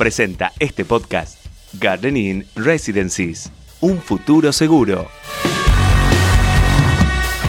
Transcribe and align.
Presenta 0.00 0.54
este 0.58 0.86
podcast 0.86 1.44
Gardening 1.74 2.46
Residencies. 2.56 3.52
Un 3.82 3.98
futuro 3.98 4.50
seguro. 4.50 5.08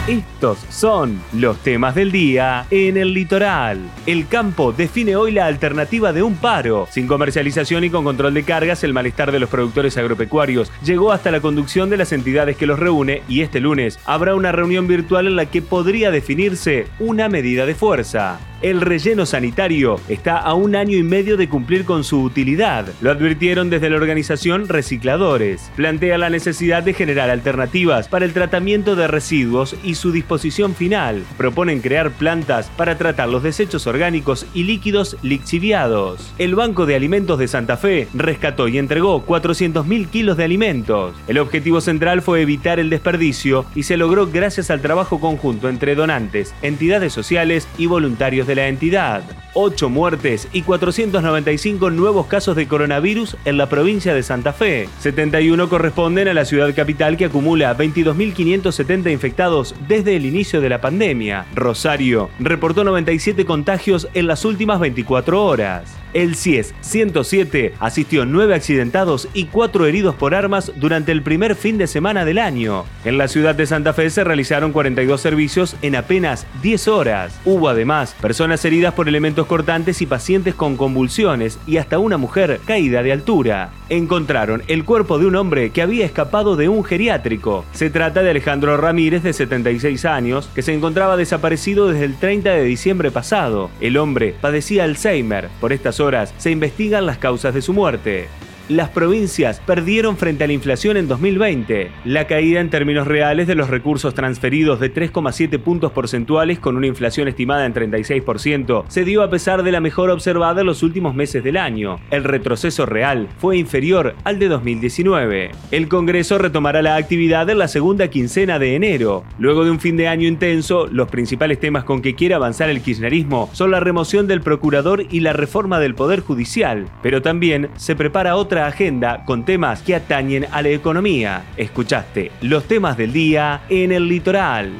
Estos 0.06 0.58
son 0.68 1.22
los 1.32 1.56
temas 1.62 1.94
del 1.94 2.12
día 2.12 2.66
en 2.70 2.98
el 2.98 3.14
litoral. 3.14 3.80
El 4.04 4.28
campo 4.28 4.70
define 4.70 5.16
hoy 5.16 5.32
la 5.32 5.46
alternativa 5.46 6.12
de 6.12 6.22
un 6.22 6.34
paro. 6.34 6.86
Sin 6.90 7.06
comercialización 7.06 7.84
y 7.84 7.90
con 7.90 8.04
control 8.04 8.34
de 8.34 8.42
cargas, 8.42 8.84
el 8.84 8.92
malestar 8.92 9.32
de 9.32 9.40
los 9.40 9.48
productores 9.48 9.96
agropecuarios 9.96 10.70
llegó 10.84 11.10
hasta 11.10 11.30
la 11.30 11.40
conducción 11.40 11.88
de 11.88 11.96
las 11.96 12.12
entidades 12.12 12.58
que 12.58 12.66
los 12.66 12.78
reúne 12.78 13.22
y 13.30 13.40
este 13.40 13.60
lunes 13.60 13.98
habrá 14.04 14.34
una 14.34 14.52
reunión 14.52 14.86
virtual 14.86 15.26
en 15.26 15.36
la 15.36 15.46
que 15.46 15.62
podría 15.62 16.10
definirse 16.10 16.86
una 16.98 17.30
medida 17.30 17.64
de 17.64 17.74
fuerza. 17.74 18.40
El 18.62 18.80
relleno 18.80 19.26
sanitario 19.26 19.98
está 20.08 20.38
a 20.38 20.54
un 20.54 20.76
año 20.76 20.96
y 20.96 21.02
medio 21.02 21.36
de 21.36 21.48
cumplir 21.48 21.84
con 21.84 22.04
su 22.04 22.22
utilidad. 22.22 22.86
Lo 23.00 23.10
advirtieron 23.10 23.70
desde 23.70 23.90
la 23.90 23.96
organización 23.96 24.68
Recicladores. 24.68 25.72
Plantea 25.74 26.16
la 26.16 26.30
necesidad 26.30 26.84
de 26.84 26.94
generar 26.94 27.28
alternativas 27.28 28.06
para 28.06 28.24
el 28.24 28.32
tratamiento 28.32 28.94
de 28.94 29.08
residuos 29.08 29.74
y 29.82 29.96
su 29.96 30.12
disposición 30.12 30.76
final. 30.76 31.24
Proponen 31.36 31.80
crear 31.80 32.12
plantas 32.12 32.70
para 32.76 32.96
tratar 32.96 33.28
los 33.30 33.42
desechos 33.42 33.88
orgánicos 33.88 34.46
y 34.54 34.62
líquidos 34.62 35.16
lixiviados. 35.22 36.32
El 36.38 36.54
Banco 36.54 36.86
de 36.86 36.94
Alimentos 36.94 37.40
de 37.40 37.48
Santa 37.48 37.76
Fe 37.76 38.06
rescató 38.14 38.68
y 38.68 38.78
entregó 38.78 39.26
400.000 39.26 40.08
kilos 40.08 40.36
de 40.36 40.44
alimentos. 40.44 41.16
El 41.26 41.38
objetivo 41.38 41.80
central 41.80 42.22
fue 42.22 42.42
evitar 42.42 42.78
el 42.78 42.90
desperdicio 42.90 43.64
y 43.74 43.82
se 43.82 43.96
logró 43.96 44.28
gracias 44.28 44.70
al 44.70 44.82
trabajo 44.82 45.18
conjunto 45.18 45.68
entre 45.68 45.96
donantes, 45.96 46.54
entidades 46.62 47.12
sociales 47.12 47.66
y 47.76 47.86
voluntarios 47.86 48.46
de 48.46 48.51
la 48.54 48.68
entidad. 48.68 49.22
8 49.54 49.88
muertes 49.90 50.48
y 50.52 50.62
495 50.62 51.90
nuevos 51.90 52.26
casos 52.26 52.56
de 52.56 52.66
coronavirus 52.66 53.36
en 53.44 53.58
la 53.58 53.68
provincia 53.68 54.14
de 54.14 54.22
Santa 54.22 54.52
Fe. 54.52 54.88
71 55.00 55.68
corresponden 55.68 56.28
a 56.28 56.34
la 56.34 56.44
ciudad 56.44 56.74
capital 56.74 57.16
que 57.16 57.26
acumula 57.26 57.76
22.570 57.76 59.12
infectados 59.12 59.74
desde 59.86 60.16
el 60.16 60.26
inicio 60.26 60.60
de 60.60 60.68
la 60.68 60.80
pandemia. 60.80 61.46
Rosario 61.54 62.30
reportó 62.38 62.84
97 62.84 63.44
contagios 63.44 64.08
en 64.14 64.26
las 64.26 64.44
últimas 64.44 64.80
24 64.80 65.44
horas. 65.44 66.01
El 66.14 66.36
CIES 66.36 66.74
107 66.82 67.74
asistió 67.80 68.26
9 68.26 68.54
accidentados 68.54 69.28
y 69.32 69.46
4 69.46 69.86
heridos 69.86 70.14
por 70.14 70.34
armas 70.34 70.72
durante 70.76 71.10
el 71.10 71.22
primer 71.22 71.54
fin 71.54 71.78
de 71.78 71.86
semana 71.86 72.24
del 72.24 72.38
año. 72.38 72.84
En 73.04 73.16
la 73.16 73.28
ciudad 73.28 73.54
de 73.54 73.66
Santa 73.66 73.94
Fe 73.94 74.10
se 74.10 74.24
realizaron 74.24 74.72
42 74.72 75.20
servicios 75.20 75.76
en 75.80 75.96
apenas 75.96 76.46
10 76.62 76.88
horas. 76.88 77.40
Hubo 77.44 77.68
además 77.68 78.14
personas 78.20 78.64
heridas 78.64 78.92
por 78.92 79.08
elementos 79.08 79.46
cortantes 79.46 80.02
y 80.02 80.06
pacientes 80.06 80.54
con 80.54 80.76
convulsiones 80.76 81.58
y 81.66 81.78
hasta 81.78 81.98
una 81.98 82.18
mujer 82.18 82.60
caída 82.66 83.02
de 83.02 83.12
altura. 83.12 83.70
Encontraron 83.88 84.62
el 84.68 84.84
cuerpo 84.84 85.18
de 85.18 85.26
un 85.26 85.36
hombre 85.36 85.70
que 85.70 85.82
había 85.82 86.04
escapado 86.04 86.56
de 86.56 86.68
un 86.68 86.84
geriátrico. 86.84 87.64
Se 87.72 87.90
trata 87.90 88.22
de 88.22 88.30
Alejandro 88.30 88.76
Ramírez 88.76 89.22
de 89.22 89.32
76 89.32 90.04
años 90.04 90.48
que 90.54 90.62
se 90.62 90.74
encontraba 90.74 91.16
desaparecido 91.16 91.88
desde 91.88 92.04
el 92.04 92.16
30 92.16 92.50
de 92.50 92.64
diciembre 92.64 93.10
pasado. 93.10 93.70
El 93.80 93.96
hombre 93.96 94.34
padecía 94.40 94.84
Alzheimer. 94.84 95.48
Por 95.60 95.72
estas 95.72 96.00
se 96.38 96.50
investigan 96.50 97.06
las 97.06 97.18
causas 97.18 97.54
de 97.54 97.62
su 97.62 97.72
muerte. 97.72 98.28
Las 98.72 98.88
provincias 98.88 99.60
perdieron 99.60 100.16
frente 100.16 100.44
a 100.44 100.46
la 100.46 100.54
inflación 100.54 100.96
en 100.96 101.06
2020. 101.06 101.90
La 102.06 102.26
caída 102.26 102.58
en 102.58 102.70
términos 102.70 103.06
reales 103.06 103.46
de 103.46 103.54
los 103.54 103.68
recursos 103.68 104.14
transferidos 104.14 104.80
de 104.80 104.90
3,7 104.90 105.58
puntos 105.58 105.92
porcentuales 105.92 106.58
con 106.58 106.78
una 106.78 106.86
inflación 106.86 107.28
estimada 107.28 107.66
en 107.66 107.74
36% 107.74 108.84
se 108.88 109.04
dio 109.04 109.22
a 109.22 109.28
pesar 109.28 109.62
de 109.62 109.72
la 109.72 109.80
mejora 109.80 110.14
observada 110.14 110.62
en 110.62 110.68
los 110.68 110.82
últimos 110.82 111.14
meses 111.14 111.44
del 111.44 111.58
año. 111.58 112.00
El 112.10 112.24
retroceso 112.24 112.86
real 112.86 113.28
fue 113.36 113.58
inferior 113.58 114.14
al 114.24 114.38
de 114.38 114.48
2019. 114.48 115.50
El 115.70 115.88
Congreso 115.88 116.38
retomará 116.38 116.80
la 116.80 116.96
actividad 116.96 117.50
en 117.50 117.58
la 117.58 117.68
segunda 117.68 118.08
quincena 118.08 118.58
de 118.58 118.74
enero. 118.74 119.22
Luego 119.38 119.66
de 119.66 119.70
un 119.70 119.80
fin 119.80 119.98
de 119.98 120.08
año 120.08 120.26
intenso, 120.26 120.86
los 120.86 121.10
principales 121.10 121.60
temas 121.60 121.84
con 121.84 122.00
que 122.00 122.14
quiere 122.14 122.36
avanzar 122.36 122.70
el 122.70 122.80
kirchnerismo 122.80 123.50
son 123.52 123.70
la 123.70 123.80
remoción 123.80 124.26
del 124.26 124.40
procurador 124.40 125.04
y 125.10 125.20
la 125.20 125.34
reforma 125.34 125.78
del 125.78 125.94
Poder 125.94 126.20
Judicial. 126.20 126.86
Pero 127.02 127.20
también 127.20 127.68
se 127.76 127.94
prepara 127.94 128.36
otra 128.36 128.61
agenda 128.66 129.24
con 129.24 129.44
temas 129.44 129.82
que 129.82 129.94
atañen 129.94 130.46
a 130.50 130.62
la 130.62 130.68
economía. 130.68 131.44
Escuchaste 131.56 132.32
los 132.40 132.64
temas 132.64 132.96
del 132.96 133.12
día 133.12 133.62
en 133.68 133.92
el 133.92 134.08
litoral. 134.08 134.72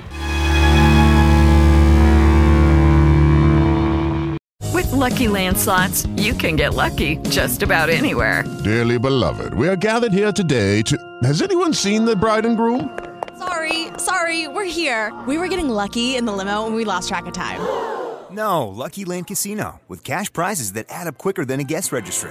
With 4.73 4.91
Lucky 4.93 5.29
Land 5.29 5.59
slots, 5.59 6.07
you 6.17 6.35
can 6.35 6.57
get 6.57 6.75
lucky 6.75 7.19
just 7.29 7.63
about 7.63 7.89
anywhere. 7.89 8.45
Dearly 8.65 8.99
beloved, 8.99 9.55
we 9.55 9.69
are 9.69 9.77
gathered 9.77 10.13
here 10.13 10.33
today 10.33 10.83
to. 10.83 10.97
Has 11.25 11.43
anyone 11.43 11.75
seen 11.75 12.05
the 12.05 12.17
bride 12.17 12.47
and 12.47 12.57
groom? 12.57 12.89
Sorry, 13.39 13.89
sorry, 13.99 14.49
we're 14.49 14.65
here. 14.65 15.13
We 15.27 15.37
were 15.37 15.49
getting 15.49 15.69
lucky 15.69 16.17
in 16.17 16.25
the 16.25 16.33
limo 16.33 16.67
and 16.67 16.75
we 16.75 16.85
lost 16.85 17.09
track 17.09 17.27
of 17.27 17.33
time. 17.33 17.61
No, 18.31 18.69
Lucky 18.69 19.05
Land 19.05 19.27
Casino, 19.27 19.81
with 19.89 20.03
cash 20.05 20.33
prizes 20.33 20.73
that 20.73 20.87
add 20.89 21.07
up 21.07 21.19
quicker 21.19 21.45
than 21.45 21.61
a 21.61 21.65
guest 21.65 21.93
registry. 21.93 22.31